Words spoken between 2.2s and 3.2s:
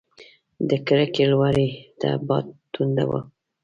باد تونده و.